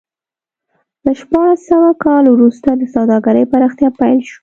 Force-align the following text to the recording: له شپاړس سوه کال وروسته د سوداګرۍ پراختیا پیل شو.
له 1.05 1.11
شپاړس 1.19 1.59
سوه 1.71 1.89
کال 2.05 2.23
وروسته 2.29 2.69
د 2.75 2.83
سوداګرۍ 2.95 3.43
پراختیا 3.51 3.89
پیل 3.99 4.19
شو. 4.29 4.37